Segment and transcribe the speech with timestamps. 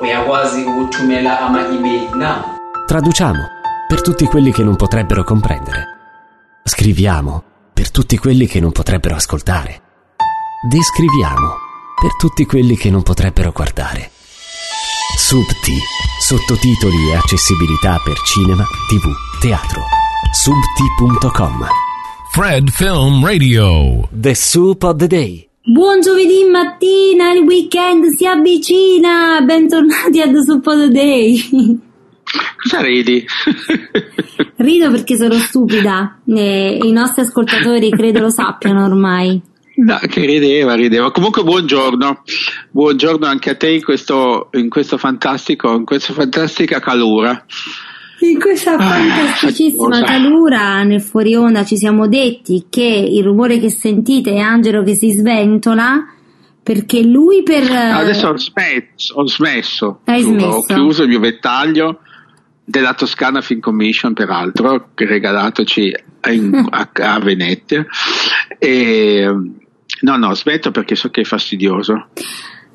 [0.00, 5.84] uyakwazi ukuthumela ama-email na Traduciamo per tutti quelli che non potrebbero comprendere.
[6.64, 7.42] Scriviamo
[7.72, 9.80] per tutti quelli che non potrebbero ascoltare.
[10.68, 11.56] Descriviamo
[12.00, 14.10] per tutti quelli che non potrebbero guardare.
[15.16, 15.76] Subti,
[16.20, 19.82] sottotitoli e accessibilità per cinema, tv, teatro.
[20.32, 21.66] Subti.com
[22.32, 24.08] Fred Film Radio.
[24.12, 25.49] The Soup of the Day.
[25.70, 31.78] Buon giovedì mattina, il weekend si avvicina, bentornati a The the Day.
[32.60, 33.24] Cosa ridi?
[34.58, 39.40] Rido perché sono stupida e i nostri ascoltatori credo lo sappiano ormai.
[39.76, 41.12] No, che rideva, rideva.
[41.12, 42.24] Comunque buongiorno,
[42.72, 47.44] buongiorno anche a te in questo, in questo fantastico, in questa fantastica calura.
[48.20, 50.04] In questa fantasticissima cosa.
[50.04, 54.94] calura nel fuori onda ci siamo detti che il rumore che sentite è Angelo che
[54.94, 56.04] si sventola
[56.62, 57.70] perché lui per...
[57.70, 60.00] Adesso ho smesso, ho smesso.
[60.04, 60.64] Hai Ho smesso.
[60.66, 62.00] chiuso il mio vettaglio
[62.62, 65.92] della Toscana Film Commission, peraltro, regalatoci
[66.30, 67.84] in- a, a Venezia.
[68.58, 69.24] E,
[70.02, 72.08] no, no, smetto perché so che è fastidioso.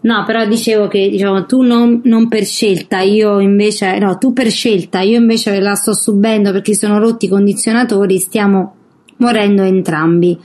[0.06, 4.52] No, però dicevo che diciamo, tu non, non per scelta, io invece, no, tu per
[4.52, 8.76] scelta, io invece la sto subendo perché sono rotti i condizionatori, stiamo
[9.18, 10.38] morendo entrambi.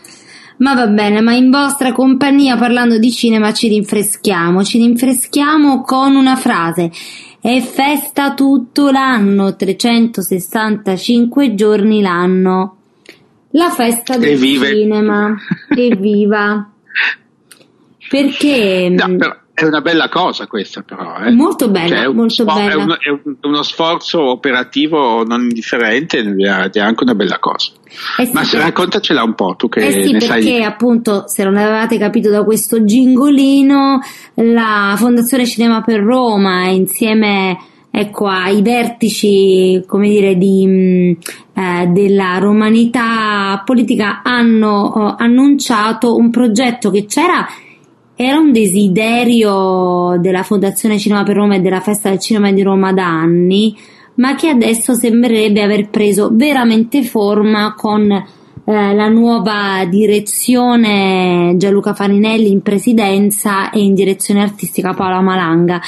[0.58, 6.16] Ma va bene, ma in vostra compagnia parlando di cinema ci rinfreschiamo, ci rinfreschiamo con
[6.16, 6.90] una frase.
[7.38, 12.76] È festa tutto l'anno, 365 giorni l'anno.
[13.50, 14.66] La festa del Evviva.
[14.66, 15.36] cinema.
[15.76, 16.70] Evviva!
[18.08, 21.16] Perché No, però è una bella cosa questa, però.
[21.24, 21.30] eh.
[21.32, 22.70] Molto bella, Cioè, è un molto bella.
[22.70, 27.72] È, un- è un- uno sforzo operativo non indifferente ed è anche una bella cosa.
[28.18, 30.62] Eh sì, Ma se raccontacela un po', tu che eh sì, ne sai perché di
[30.62, 34.00] appunto, se non avevate capito da questo gingolino,
[34.34, 37.58] la Fondazione Cinema per Roma, insieme
[37.92, 46.30] ecco, ai vertici, come dire, di, mh, eh, della romanità politica, hanno eh, annunciato un
[46.30, 47.46] progetto che c'era
[48.22, 52.92] era un desiderio della Fondazione Cinema per Roma e della Festa del Cinema di Roma
[52.92, 53.74] da anni,
[54.16, 58.24] ma che adesso sembrerebbe aver preso veramente forma con eh,
[58.66, 65.80] la nuova direzione Gianluca Farinelli in presidenza e in direzione artistica Paola Malanga,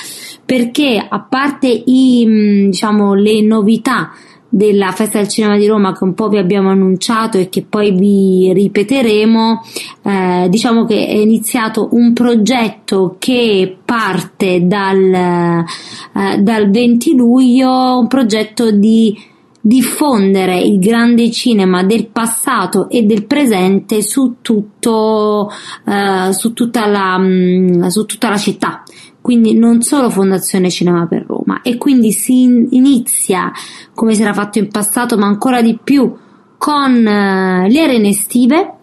[0.43, 4.11] perché a parte i, mh, diciamo, le novità
[4.55, 7.93] della Festa del Cinema di Roma che un po' vi abbiamo annunciato e che poi
[7.93, 9.63] vi ripeteremo,
[10.03, 18.07] eh, diciamo che è iniziato un progetto che parte dal, eh, dal 20 luglio, un
[18.09, 19.31] progetto di
[19.65, 25.49] diffondere il grande cinema del passato e del presente su tutto
[25.87, 28.83] eh, su tutta la mm, su tutta la città
[29.23, 33.51] quindi non solo Fondazione Cinema per Roma e quindi si in- inizia
[33.95, 36.15] come si era fatto in passato ma ancora di più
[36.59, 38.75] con eh, le arene estive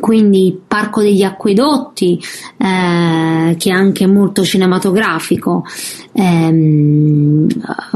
[0.00, 2.20] quindi Parco degli Acquedotti,
[2.56, 5.64] eh, che è anche molto cinematografico,
[6.12, 7.46] ehm,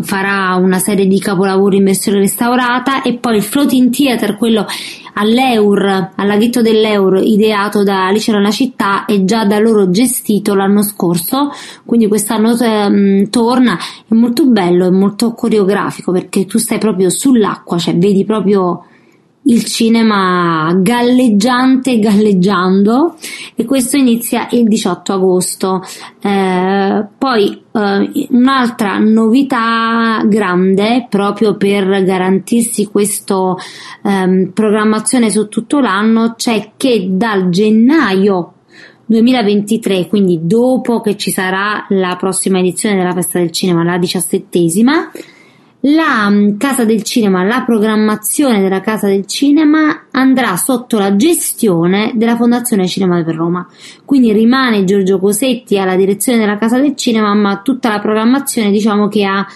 [0.03, 4.67] farà una serie di capolavori in versione restaurata e poi il Floating Theater, quello
[5.15, 10.83] all'Eur, al laghetto dell'Eur, ideato da Alice nella città e già da loro gestito l'anno
[10.83, 11.51] scorso,
[11.85, 13.77] quindi quest'anno ehm, torna,
[14.07, 18.85] è molto bello, è molto coreografico perché tu stai proprio sull'acqua, cioè vedi proprio
[19.43, 23.17] il cinema galleggiante galleggiando
[23.55, 25.83] e questo inizia il 18 agosto.
[26.21, 33.55] Eh, poi eh, un'altra novità grande proprio per garantirsi questa
[34.53, 38.55] programmazione su tutto l'anno c'è che dal gennaio
[39.09, 45.11] 2023, quindi dopo che ci sarà la prossima edizione della Festa del Cinema, la diciassettesima,
[45.81, 52.13] la mm, Casa del Cinema, la programmazione della Casa del Cinema andrà sotto la gestione
[52.15, 53.67] della Fondazione Cinema per Roma.
[54.05, 59.09] Quindi rimane Giorgio Cosetti alla direzione della Casa del Cinema, ma tutta la programmazione diciamo
[59.09, 59.47] che ha,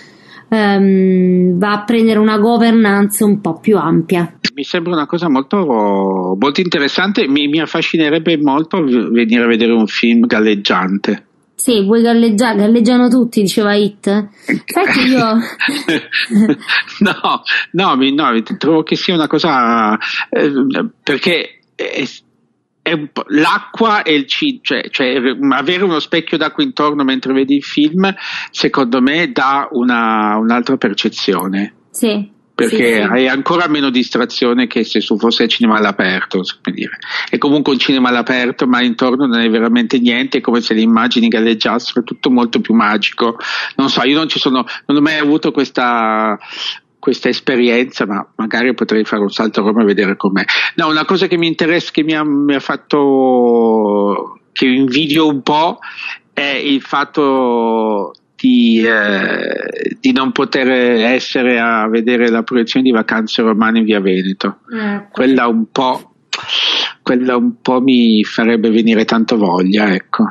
[0.49, 4.37] ehm, va a prendere una governance un po' più ampia.
[4.55, 9.87] Mi sembra una cosa molto, molto interessante, mi, mi affascinerebbe molto venire a vedere un
[9.87, 11.27] film galleggiante.
[11.63, 12.59] Sì, vuoi galleggiare?
[12.59, 14.29] Galleggiano tutti, diceva Hit.
[14.67, 15.39] Sai che io...
[16.99, 19.97] no, no, mi- no, trovo che sia una cosa
[20.29, 20.51] eh,
[21.05, 22.03] perché è,
[23.29, 28.13] l'acqua e il cinema, cioè, cioè avere uno specchio d'acqua intorno mentre vedi il film,
[28.51, 31.75] secondo me dà una, un'altra percezione.
[31.93, 32.29] Sì.
[32.69, 33.01] Perché Sì, sì.
[33.01, 36.43] hai ancora meno distrazione che se fosse il cinema all'aperto.
[37.29, 40.81] È comunque un cinema all'aperto, ma intorno non è veramente niente, è come se le
[40.81, 43.37] immagini galleggiassero, è tutto molto più magico.
[43.77, 46.39] Non so, io non ci sono, non ho mai avuto questa
[46.99, 50.45] questa esperienza, ma magari potrei fare un salto a Roma e vedere com'è.
[50.77, 55.43] No, una cosa che mi interessa, che mi ha, mi ha fatto, che invidio un
[55.43, 55.79] po',
[56.33, 58.13] è il fatto
[58.43, 64.01] di, eh, di non poter essere a vedere la proiezione di vacanze romane in via
[64.01, 64.59] Veneto.
[64.69, 65.09] Ecco.
[65.13, 66.15] Quella un po',
[67.03, 70.25] quella un po' mi farebbe venire tanto voglia, ecco.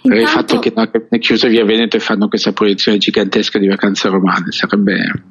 [0.00, 3.58] Per il Intanto- fatto che no, è chiuso via Veneto e fanno questa proiezione gigantesca
[3.58, 5.22] di vacanze romane, sarebbe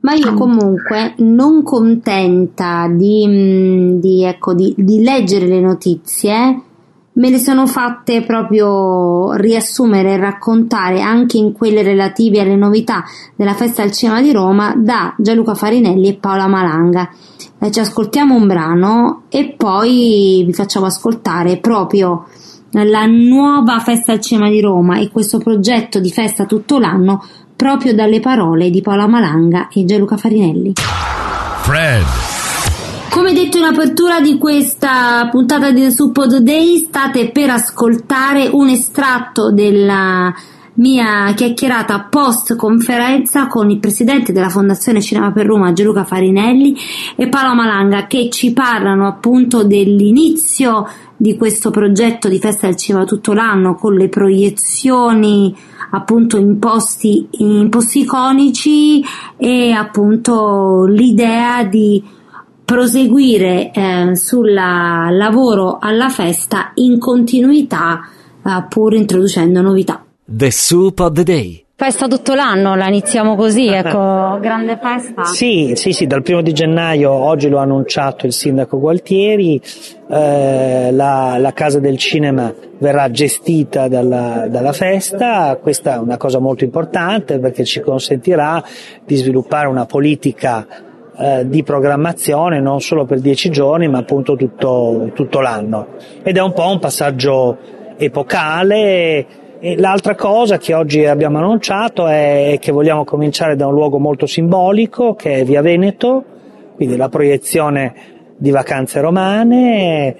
[0.00, 6.62] Ma io comunque non contenta di, mh, di, ecco, di, di leggere le notizie,
[7.16, 13.04] me le sono fatte proprio riassumere e raccontare anche in quelle relative alle novità
[13.34, 17.10] della festa al cinema di Roma da Gianluca Farinelli e Paola Malanga.
[17.58, 22.26] Eh, ci ascoltiamo un brano e poi vi facciamo ascoltare proprio
[22.72, 27.24] la nuova festa al cinema di Roma e questo progetto di festa tutto l'anno
[27.56, 30.74] proprio dalle parole di Paola Malanga e Gianluca Farinelli.
[31.62, 32.04] Fred,
[33.16, 38.68] Come detto in apertura di questa puntata di The the Day, state per ascoltare un
[38.68, 40.34] estratto della
[40.74, 46.76] mia chiacchierata post conferenza con il presidente della Fondazione Cinema per Roma Gianluca Farinelli
[47.16, 50.86] e Paola Malanga che ci parlano appunto dell'inizio
[51.16, 55.56] di questo progetto di festa del cinema tutto l'anno con le proiezioni
[55.92, 59.02] appunto in posti, in posti iconici
[59.38, 62.12] e appunto l'idea di
[62.66, 68.00] proseguire eh, sul lavoro alla festa in continuità
[68.44, 70.04] eh, pur introducendo novità.
[70.24, 71.64] The Soup of the Day.
[71.78, 75.24] Festa tutto l'anno, la iniziamo così, ecco, grande festa.
[75.24, 79.60] Sì, sì, sì, dal primo di gennaio, oggi lo ha annunciato il sindaco Gualtieri,
[80.08, 86.38] eh, la, la Casa del Cinema verrà gestita dalla, dalla festa, questa è una cosa
[86.38, 88.64] molto importante perché ci consentirà
[89.04, 90.66] di sviluppare una politica
[91.18, 95.88] eh, di programmazione non solo per dieci giorni ma appunto tutto, tutto l'anno.
[96.22, 97.56] Ed è un po' un passaggio
[97.96, 99.44] epocale.
[99.58, 104.26] E l'altra cosa che oggi abbiamo annunciato è che vogliamo cominciare da un luogo molto
[104.26, 106.22] simbolico che è Via Veneto,
[106.74, 107.94] quindi la proiezione
[108.36, 110.14] di vacanze romane,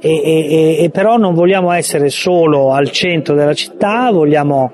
[0.00, 4.72] e, e- e- però non vogliamo essere solo al centro della città, vogliamo,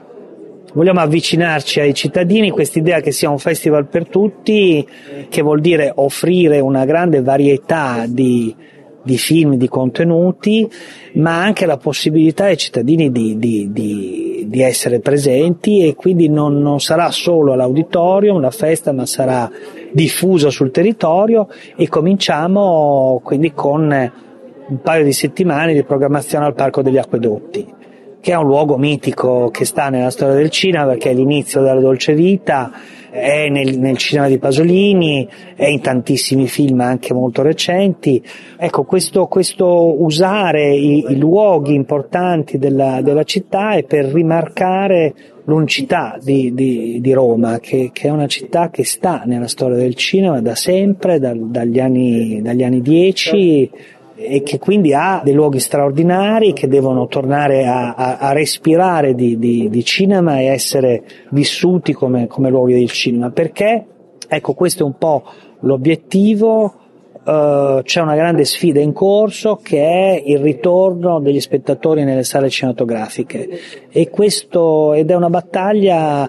[0.72, 4.86] vogliamo avvicinarci ai cittadini, quest'idea che sia un festival per tutti,
[5.28, 8.54] che vuol dire offrire una grande varietà di,
[9.02, 10.68] di film, di contenuti,
[11.14, 16.60] ma anche la possibilità ai cittadini di, di- di- di essere presenti e quindi non,
[16.60, 19.50] non sarà solo all'auditorium la festa, ma sarà
[19.92, 24.12] diffusa sul territorio e cominciamo quindi con
[24.68, 27.74] un paio di settimane di programmazione al Parco degli Acquedotti
[28.26, 31.78] che è un luogo mitico che sta nella storia del cinema perché è l'inizio della
[31.78, 32.73] dolce vita,
[33.08, 38.20] è nel, nel cinema di Pasolini, è in tantissimi film anche molto recenti.
[38.56, 45.14] Ecco, questo, questo usare i, i luoghi importanti della, della città è per rimarcare
[45.44, 49.94] l'unicità di, di- di Roma, che, che è una città che sta nella storia del
[49.94, 53.70] cinema da sempre, dal- dagli, anni, dagli anni 10
[54.16, 59.38] e che quindi ha dei luoghi straordinari che devono tornare a, a- a respirare di,
[59.38, 63.30] di- di cinema e essere vissuti come, come luoghi del cinema.
[63.30, 63.85] Perché?
[64.26, 65.23] Ecco, questo è un po'
[65.61, 66.75] l'obiettivo.
[67.26, 72.49] eh, c'è una grande sfida in corso che è il ritorno degli spettatori nelle sale
[72.49, 73.49] cinematografiche
[73.90, 76.28] e questo ed è una battaglia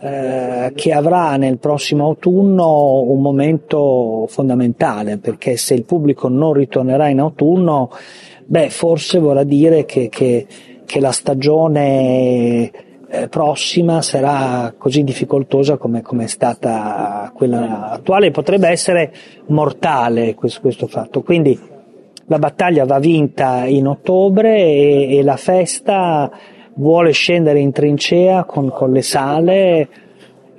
[0.00, 7.08] eh, che avrà nel prossimo autunno un momento fondamentale perché se il pubblico non ritornerà
[7.08, 7.90] in autunno,
[8.44, 10.46] beh, forse vorrà dire che, che-
[10.84, 12.70] che la stagione
[13.08, 19.12] eh, prossima sarà così difficoltosa come, come è stata quella attuale potrebbe essere
[19.46, 21.22] mortale questo, questo fatto.
[21.22, 21.58] Quindi
[22.26, 26.30] la battaglia va vinta in ottobre e, e la festa
[26.74, 29.88] vuole scendere in trincea con, con le sale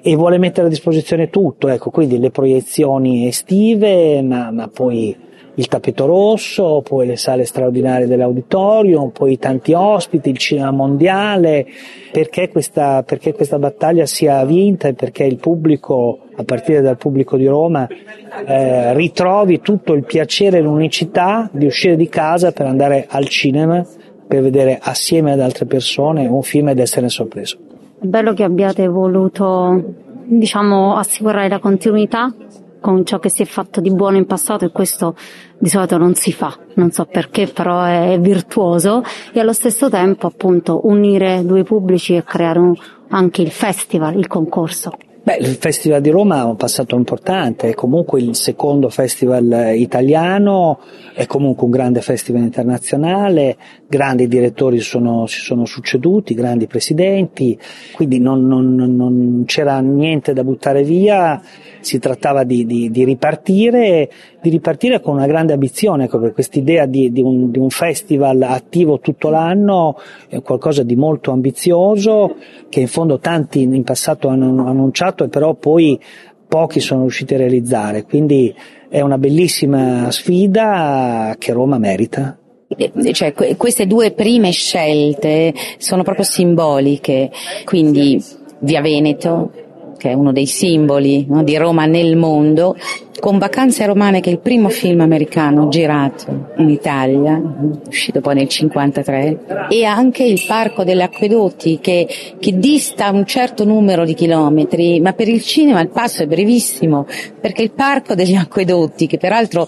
[0.01, 5.15] e vuole mettere a disposizione tutto, ecco, quindi le proiezioni estive, ma, ma poi
[5.55, 11.65] il tappeto rosso, poi le sale straordinarie dell'auditorium, poi i tanti ospiti, il cinema mondiale,
[12.11, 17.37] perché questa, perché questa battaglia sia vinta e perché il pubblico, a partire dal pubblico
[17.37, 23.05] di Roma, eh, ritrovi tutto il piacere e l'unicità di uscire di casa per andare
[23.07, 23.85] al cinema,
[24.33, 27.55] per vedere assieme ad altre persone un film ed esserne sorpreso.
[27.99, 29.93] È bello che abbiate voluto
[30.25, 32.33] diciamo, assicurare la continuità
[32.79, 35.15] con ciò che si è fatto di buono in passato e questo
[35.59, 40.25] di solito non si fa, non so perché, però è virtuoso e allo stesso tempo
[40.25, 42.73] appunto unire due pubblici e creare un,
[43.13, 44.91] anche il festival, il concorso.
[45.25, 50.79] Beh, il Festival di Roma ha un passato importante, è comunque il secondo festival italiano,
[51.13, 53.55] è comunque un grande festival internazionale,
[53.87, 57.57] grandi direttori sono, si sono succeduti, grandi presidenti,
[57.93, 61.41] quindi non, non, non c'era niente da buttare via,
[61.79, 64.09] si trattava di, di, di, ripartire,
[64.41, 68.41] di ripartire con una grande ambizione, ecco, questa idea di, di, un, di un festival
[68.41, 72.35] attivo tutto l'anno è qualcosa di molto ambizioso
[72.69, 75.99] che in fondo tanti in passato hanno annunciato e però poi
[76.47, 78.53] pochi sono riusciti a realizzare, quindi
[78.89, 82.37] è una bellissima sfida che Roma merita.
[82.67, 87.31] Eh, cioè, queste due prime scelte sono proprio simboliche,
[87.65, 88.23] quindi
[88.59, 89.51] Via Veneto,
[89.97, 92.75] che è uno dei simboli no, di Roma nel mondo,
[93.19, 97.41] con Vacanze Romane, che è il primo film americano girato in Italia,
[97.87, 102.07] uscito poi nel 1953, e anche il Parco degli Acquedotti, che,
[102.39, 107.05] che dista un certo numero di chilometri, ma per il cinema il passo è brevissimo,
[107.39, 109.67] perché il Parco degli Acquedotti, che peraltro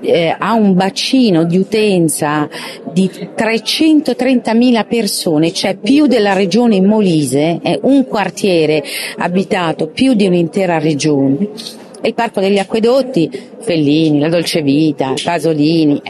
[0.00, 2.48] eh, ha un bacino di utenza
[2.92, 8.82] di 330.000 persone, cioè più della regione Molise, è un quartiere
[9.18, 11.84] abitato più di un'intera regione.
[12.00, 16.00] E il Parco degli Acquedotti, Fellini, la Dolce Vita, Pasolini.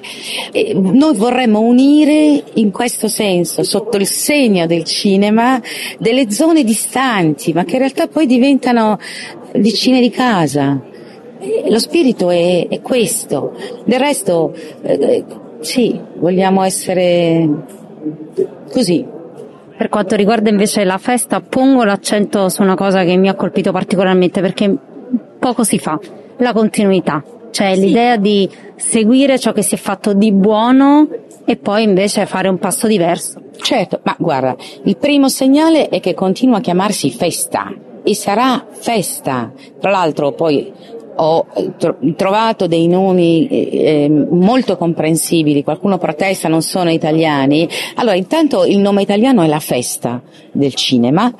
[0.53, 5.61] E noi vorremmo unire in questo senso, sotto il segno del cinema,
[5.99, 8.99] delle zone distanti, ma che in realtà poi diventano
[9.55, 10.81] vicine di casa.
[11.69, 13.55] Lo spirito è, è questo.
[13.85, 15.25] Del resto, eh,
[15.61, 17.49] sì, vogliamo essere
[18.71, 19.05] così.
[19.77, 23.73] Per quanto riguarda invece la festa, pongo l'accento su una cosa che mi ha colpito
[23.73, 24.75] particolarmente perché
[25.47, 25.99] poco si fa,
[26.39, 27.23] la continuità.
[27.53, 27.81] Cioè sì.
[27.81, 31.09] l'idea di seguire ciò che si è fatto di buono
[31.45, 33.41] e poi invece fare un passo diverso.
[33.57, 37.73] Certo, ma guarda, il primo segnale è che continua a chiamarsi festa
[38.03, 39.53] e sarà festa.
[39.81, 40.73] Tra l'altro poi
[41.19, 41.47] ho
[42.15, 47.67] trovato dei nomi eh, molto comprensibili, qualcuno protesta, non sono italiani.
[47.95, 50.21] Allora, intanto il nome italiano è la festa
[50.53, 51.33] del cinema,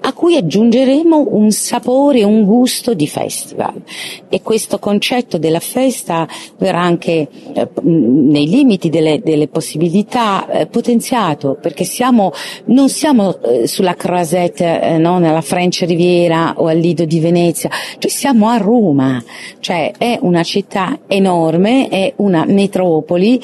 [0.00, 3.82] a cui aggiungeremo un sapore, un gusto di festival.
[4.28, 6.26] E questo concetto della festa
[6.58, 12.32] verrà anche eh, nei limiti delle, delle possibilità eh, potenziato, perché siamo,
[12.66, 17.70] non siamo eh, sulla Croisette, eh, no, nella French Riviera o al Lido di Venezia,
[17.98, 19.22] cioè siamo a Roma,
[19.60, 23.40] cioè è una città enorme, è una metropoli,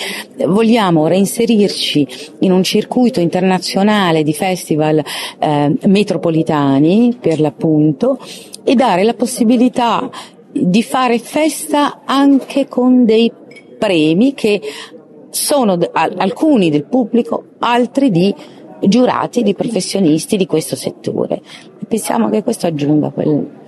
[0.47, 2.07] vogliamo reinserirci
[2.41, 5.03] in un circuito internazionale di festival
[5.39, 8.19] eh, metropolitani metropolitani, per l'appunto,
[8.63, 10.09] e dare la possibilità
[10.51, 13.31] di fare festa anche con dei
[13.79, 14.61] premi che
[15.31, 18.35] sono alcuni del pubblico, altri di
[18.81, 21.43] giurati, di professionisti di questo settore.
[21.87, 23.65] Pensiamo che questo aggiunga quel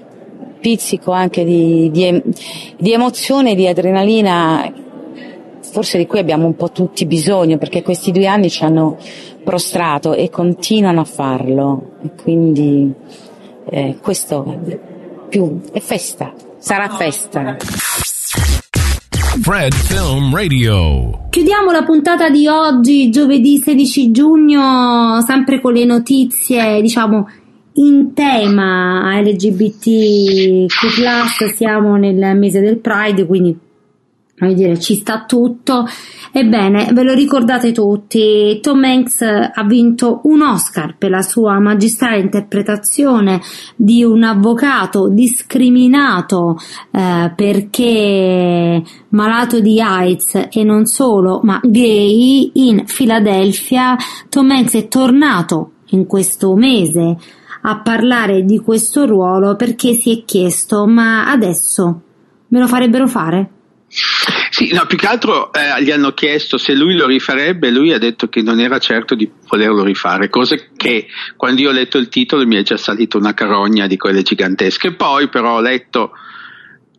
[0.61, 2.23] pizzico anche di, di,
[2.79, 4.73] di emozione, di adrenalina,
[5.71, 8.97] forse di cui abbiamo un po' tutti bisogno, perché questi due anni ci hanno
[9.45, 11.93] prostrato e continuano a farlo.
[12.03, 12.93] E quindi
[13.71, 14.61] eh, questo
[15.29, 17.57] più è festa, sarà festa.
[19.41, 21.27] Fred Film Radio.
[21.31, 27.29] Chiudiamo la puntata di oggi, giovedì 16 giugno, sempre con le notizie, diciamo,
[27.75, 30.67] in tema LGBTQ+,
[31.55, 33.57] siamo nel mese del Pride, quindi
[34.39, 35.87] voglio dire, ci sta tutto.
[36.33, 42.21] Ebbene, ve lo ricordate tutti, Tom Hanks ha vinto un Oscar per la sua magistrale
[42.21, 43.41] interpretazione
[43.77, 46.59] di un avvocato discriminato
[46.91, 53.97] eh, perché malato di AIDS e non solo, ma gay in Filadelfia.
[54.29, 57.17] Tom Hanks è tornato in questo mese
[57.63, 62.03] a parlare di questo ruolo perché si è chiesto ma adesso
[62.49, 63.51] me lo farebbero fare?
[64.51, 67.99] Sì, no, più che altro eh, gli hanno chiesto se lui lo rifarebbe, lui ha
[67.99, 72.09] detto che non era certo di volerlo rifare, cosa che quando io ho letto il
[72.09, 74.95] titolo mi è già salita una carogna di quelle gigantesche.
[74.95, 76.13] Poi però ho letto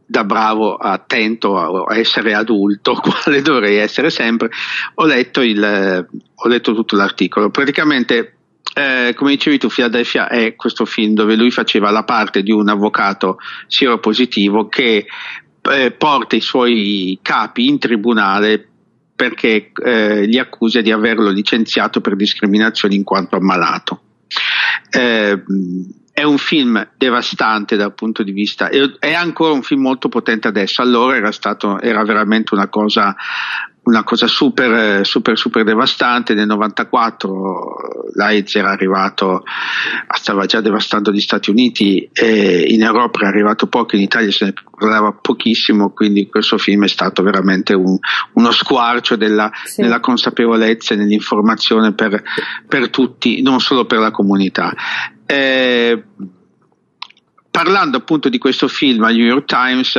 [0.05, 4.49] da bravo, attento a essere adulto, quale dovrei essere sempre,
[4.95, 7.51] ho letto, il, ho letto tutto l'articolo.
[7.51, 8.37] Praticamente
[8.73, 12.69] eh, come dicevi tu, Philadelphia è questo film dove lui faceva la parte di un
[12.69, 13.37] avvocato
[13.99, 15.05] positivo che
[15.71, 18.67] eh, porta i suoi capi in tribunale
[19.15, 24.01] perché eh, li accusa di averlo licenziato per discriminazione in quanto ammalato.
[24.89, 25.43] Eh,
[26.19, 30.81] è un film devastante dal punto di vista, è ancora un film molto potente adesso,
[30.81, 33.15] allora era, stato, era veramente una cosa,
[33.89, 36.35] una cosa super, super, super devastante.
[36.35, 37.75] Nel 94
[38.13, 39.43] l'AIDS era arrivato,
[40.15, 44.45] stava già devastando gli Stati Uniti, e in Europa era arrivato poco, in Italia se
[44.45, 47.97] ne parlava pochissimo, quindi questo film è stato veramente un,
[48.33, 49.81] uno squarcio della, Sì.
[49.81, 52.21] della consapevolezza e dell'informazione per,
[52.67, 54.73] per tutti, non solo per la comunità.
[55.25, 56.03] Eh,
[57.49, 59.95] parlando appunto di questo film al New York Times,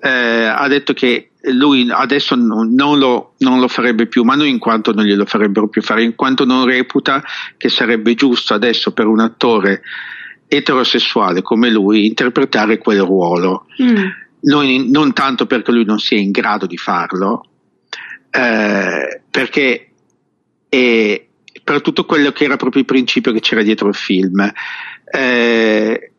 [0.00, 4.58] eh, ha detto che lui adesso non, lo, non lo farebbe più, ma non in
[4.58, 7.22] quanto non glielo farebbero più fare, in quanto non reputa
[7.56, 9.82] che sarebbe giusto adesso per un attore
[10.48, 13.66] eterosessuale come lui interpretare quel ruolo.
[13.82, 14.06] Mm.
[14.42, 17.44] Non, non tanto perché lui non sia in grado di farlo,
[18.30, 19.90] eh, perché
[20.68, 21.26] è,
[21.62, 24.50] per tutto quello che era proprio il principio che c'era dietro il film.
[25.12, 26.12] Eh,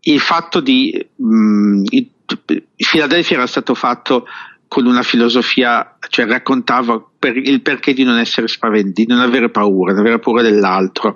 [0.00, 2.10] il fatto di mh, il,
[2.76, 4.26] Philadelphia era stato fatto
[4.68, 9.48] con una filosofia, cioè raccontava per il perché di non essere spaventati, di non avere
[9.48, 11.14] paura, di avere paura dell'altro.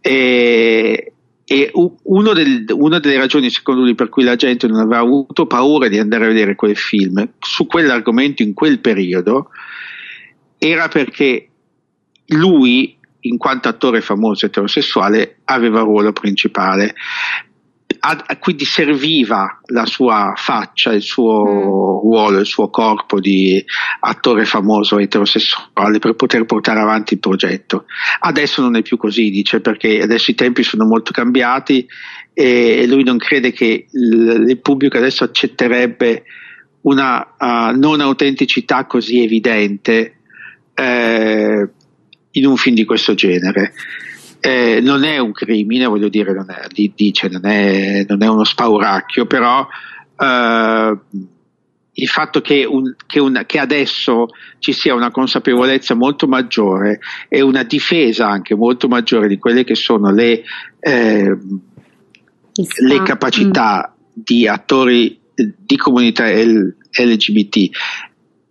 [0.00, 1.12] E,
[1.44, 5.88] e del- una delle ragioni, secondo lui, per cui la gente non aveva avuto paura
[5.88, 9.50] di andare a vedere quel film su quell'argomento in quel periodo
[10.58, 11.48] era perché
[12.26, 16.94] lui, in quanto attore famoso eterosessuale, aveva il ruolo principale.
[18.00, 22.00] A- quindi serviva la sua faccia, il suo Mm.
[22.02, 23.64] ruolo, il suo corpo di
[24.00, 27.86] attore famoso eterosessuale per poter portare avanti il progetto.
[28.20, 31.86] Adesso non è più così, dice, perché adesso i tempi sono molto cambiati
[32.34, 36.24] e lui non crede che il, il pubblico adesso accetterebbe
[36.82, 40.16] una uh, non autenticità così evidente
[40.74, 41.68] eh,
[42.32, 43.72] in un film di questo genere.
[44.44, 48.42] Eh, non è un crimine, voglio dire, non è, dice, non è, non è uno
[48.42, 49.64] spauracchio, però
[50.18, 50.98] eh,
[51.92, 54.26] il fatto che, un, che, un, che, adesso
[54.58, 59.76] ci sia una consapevolezza molto maggiore e una difesa anche molto maggiore di quelle che
[59.76, 60.42] sono le,
[60.80, 61.38] eh,
[62.54, 64.10] le capacità mm.
[64.12, 67.76] di attori di comunità LGBT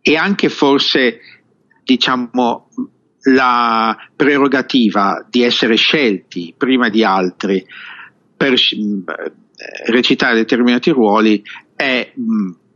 [0.01, 1.19] e anche forse
[1.83, 2.69] diciamo
[3.23, 7.65] la prerogativa di essere scelti prima di altri
[8.35, 8.55] per
[9.85, 11.43] recitare determinati ruoli
[11.75, 12.13] è,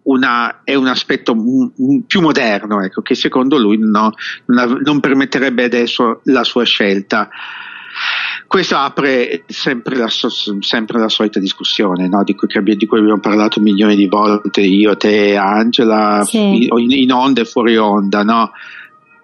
[0.03, 1.36] una, è un aspetto
[2.05, 4.12] più moderno ecco, che secondo lui no,
[4.45, 7.29] non, non, permetterebbe adesso la sua scelta.
[8.47, 12.23] Questo apre sempre la, sempre la solita discussione no?
[12.23, 16.67] di, cui, di, cui, abbiamo parlato milioni di volte io, te, Angela, sì.
[16.67, 18.23] in, in onda e fuori onda.
[18.23, 18.51] No?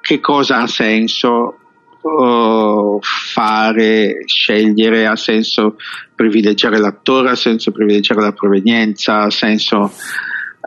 [0.01, 1.57] Che cosa ha senso
[2.01, 5.77] uh, fare, scegliere, ha senso
[6.15, 9.91] privilegiare l'attore, ha senso privilegiare la provenienza, ha senso...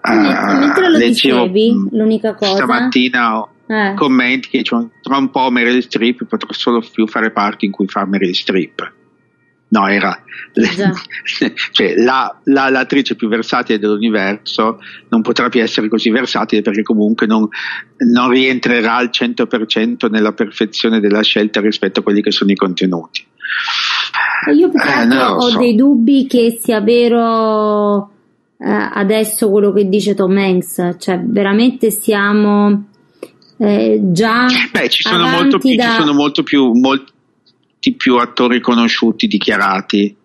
[0.07, 2.55] Uh, Mentre lo leggevo, dicevi, l'unica cosa...
[2.55, 3.94] Stamattina eh.
[3.94, 7.87] commenti che dicevano tra un po' Meryl Streep potrà solo più fare parti in cui
[7.87, 8.92] fa Meryl Streep.
[9.75, 10.23] No, era
[11.73, 17.27] cioè, la, la, l'attrice più versatile dell'universo non potrà più essere così versatile perché comunque
[17.27, 17.49] non,
[17.97, 23.25] non rientrerà al 100% nella perfezione della scelta rispetto a quelli che sono i contenuti.
[24.55, 25.59] Io eh, ho so.
[25.59, 28.11] dei dubbi che sia vero
[28.59, 32.91] eh, adesso quello che dice Tom Hanks, cioè veramente siamo
[33.59, 35.85] eh, già Beh, ci sono molto più, da...
[35.85, 36.73] ci sono molto più
[37.85, 40.16] molti più attori conosciuti, dichiarati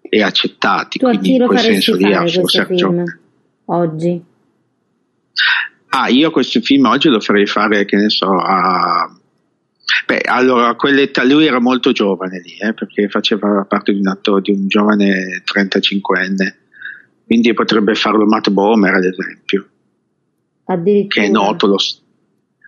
[0.00, 0.98] e accettati.
[0.98, 3.04] Tu quindi in quel senso lì ha film?
[3.66, 4.22] Oggi?
[5.90, 9.14] Ah, io questo film oggi lo farei fare, che ne so, a...
[10.06, 14.08] Beh, allora a quell'età lui era molto giovane lì, eh, perché faceva parte di un
[14.08, 16.54] attore, di un giovane 35enne,
[17.26, 19.68] quindi potrebbe farlo Matt Bomer ad esempio,
[21.08, 21.76] che è noto, lo...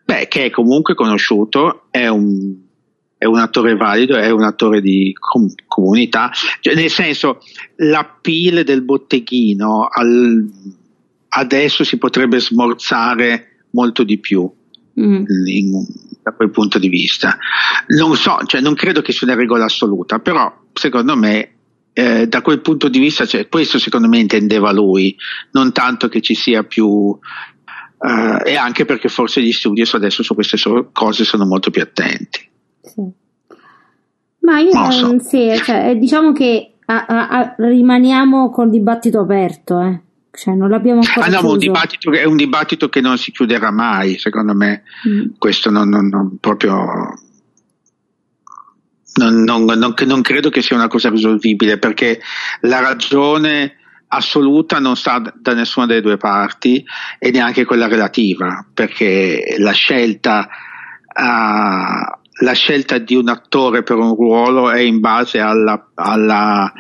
[0.04, 2.63] Beh, che è comunque conosciuto, è un
[3.16, 7.38] è un attore valido, è un attore di com- comunità, cioè, nel senso
[7.76, 10.46] l'appeal del botteghino al,
[11.28, 14.50] adesso si potrebbe smorzare molto di più
[15.00, 15.24] mm.
[15.46, 15.86] in,
[16.22, 17.38] da quel punto di vista.
[17.88, 21.50] Non so, cioè, non credo che sia una regola assoluta, però secondo me
[21.92, 25.16] eh, da quel punto di vista, cioè, questo secondo me intendeva lui,
[25.52, 27.18] non tanto che ci sia più
[27.96, 30.58] Uh, e anche perché forse gli studios adesso su queste
[30.92, 32.46] cose sono molto più attenti.
[34.44, 35.28] Ma io non so.
[35.28, 40.00] sì, cioè, diciamo che a, a, a, rimaniamo col dibattito aperto, eh.
[40.30, 41.52] Cioè, non l'abbiamo ancora ah, no.
[41.52, 44.82] Un dibattito, è un dibattito che non si chiuderà mai, secondo me.
[45.08, 45.36] Mm.
[45.38, 46.84] Questo non, non, non proprio
[49.14, 52.20] non, non, non, non credo che sia una cosa risolvibile perché
[52.62, 53.76] la ragione
[54.08, 56.84] assoluta non sta da nessuna delle due parti
[57.18, 60.48] e neanche quella relativa, perché la scelta,
[61.14, 66.72] uh, la scelta di un attore per un ruolo è in base alla, alla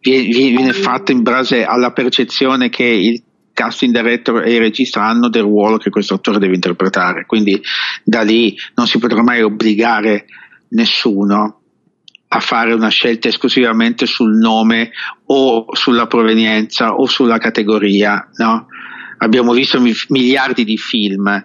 [0.00, 5.42] viene fatta in base alla percezione che il casting director e il regista hanno del
[5.42, 7.24] ruolo che questo attore deve interpretare.
[7.26, 7.60] Quindi
[8.04, 10.26] da lì non si potrà mai obbligare
[10.68, 11.60] nessuno
[12.28, 14.90] a fare una scelta esclusivamente sul nome
[15.26, 18.28] o sulla provenienza o sulla categoria.
[18.36, 18.66] No?
[19.18, 21.44] Abbiamo visto miliardi di film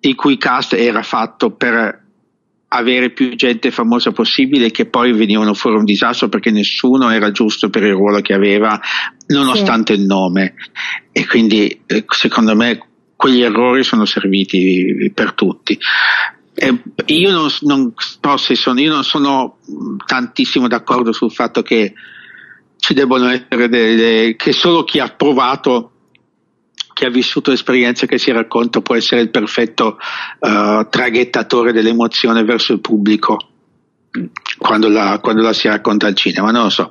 [0.00, 2.01] il cui cast era fatto per
[2.74, 7.68] avere più gente famosa possibile che poi venivano fuori un disastro perché nessuno era giusto
[7.68, 8.80] per il ruolo che aveva
[9.26, 10.00] nonostante sì.
[10.00, 10.54] il nome
[11.12, 15.78] e quindi eh, secondo me quegli errori sono serviti per tutti
[16.54, 19.58] eh, io non, non, so se sono, io non sono
[20.06, 21.92] tantissimo d'accordo sul fatto che
[22.76, 25.91] ci debbano essere delle, che solo chi ha provato
[27.02, 29.98] chi ha vissuto esperienze che si racconta può essere il perfetto
[30.38, 33.38] uh, traghettatore dell'emozione verso il pubblico
[34.56, 36.88] quando la, quando la si racconta al cinema, non lo so.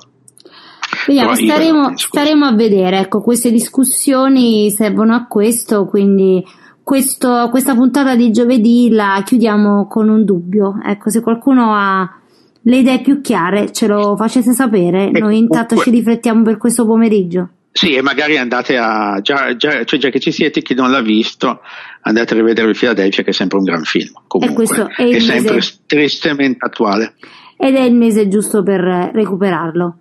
[1.06, 6.44] Vediamo, staremo, staremo, a vedere, ecco, queste discussioni servono a questo, quindi
[6.82, 10.78] questo, questa puntata di giovedì la chiudiamo con un dubbio.
[10.84, 12.18] Ecco, se qualcuno ha
[12.64, 17.48] le idee più chiare ce lo facete sapere, noi intanto ci riflettiamo per questo pomeriggio.
[17.72, 21.00] Sì, e magari andate a, già, già, cioè già che ci siete, chi non l'ha
[21.00, 21.60] visto,
[22.02, 24.12] andate a rivedere il Philadelphia che è sempre un gran film.
[24.26, 25.78] Comunque, è, è sempre mese...
[25.86, 27.14] tristemente attuale.
[27.56, 29.96] Ed è il mese giusto per recuperarlo.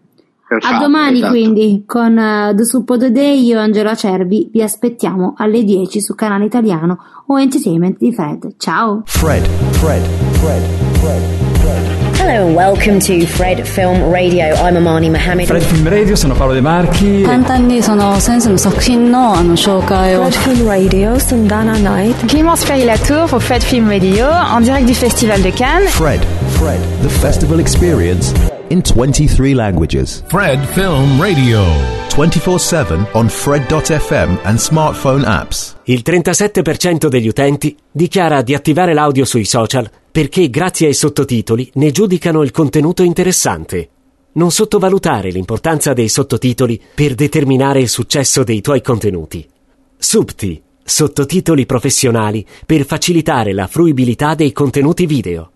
[0.59, 1.31] A domani esatto.
[1.31, 6.01] quindi con uh, The Suppo the Day io e Angela Cervi vi aspettiamo alle 10
[6.01, 8.55] su canale italiano o Entertainment di Fred.
[8.57, 9.03] Ciao!
[9.05, 10.03] Fred, Fred,
[10.39, 10.63] Fred,
[10.99, 11.50] Fred, Fred.
[12.20, 14.46] Hello and welcome to Fred Film Radio.
[14.56, 15.46] I'm Amani Mohammed.
[15.46, 17.24] Fred Film Radio sono Paolo De Marchi.
[17.24, 20.24] 簡単にその先生の作品のあの紹介を。
[20.24, 22.14] Fred Film Radio, Sundana Night.
[22.26, 25.88] Clémence Ferry-Latour pour Fred Film Radio en direct du Festival de Cannes.
[25.88, 26.20] Fred,
[26.58, 28.34] Fred, the festival experience
[28.70, 30.22] in 23 languages.
[30.28, 31.62] Fred Film Radio.
[32.10, 35.76] 24/7 on fred.fm and smartphone apps.
[35.84, 41.91] Il 37% degli utenti dichiara di attivare l'audio sui social perché grazie ai sottotitoli ne
[41.91, 43.89] giudicano il contenuto interessante.
[44.33, 49.47] Non sottovalutare l'importanza dei sottotitoli per determinare il successo dei tuoi contenuti.
[49.97, 55.50] Subti, sottotitoli professionali per facilitare la fruibilità dei contenuti video.